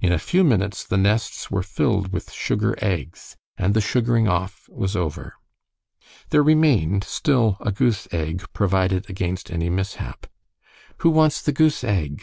In 0.00 0.14
a 0.14 0.18
few 0.18 0.44
minutes 0.44 0.82
the 0.82 0.96
nests 0.96 1.50
were 1.50 1.62
filled 1.62 2.10
with 2.10 2.32
sugar 2.32 2.74
eggs, 2.80 3.36
and 3.58 3.74
the 3.74 3.82
sugaring 3.82 4.26
off 4.26 4.66
was 4.70 4.96
over. 4.96 5.34
There 6.30 6.42
remained 6.42 7.04
still 7.04 7.58
a 7.60 7.70
goose 7.70 8.08
egg 8.10 8.46
provided 8.54 9.10
against 9.10 9.50
any 9.50 9.68
mishap. 9.68 10.26
"Who 11.00 11.10
wants 11.10 11.42
the 11.42 11.52
goose 11.52 11.84
egg?" 11.84 12.16